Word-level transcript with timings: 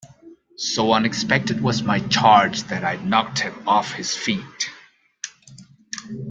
So 0.57 0.93
unexpected 0.93 1.61
was 1.61 1.83
my 1.83 1.99
charge 1.99 2.63
that 2.63 2.83
I 2.83 2.95
knocked 2.95 3.37
him 3.41 3.53
off 3.67 3.93
his 3.93 4.15
feet. 4.17 4.71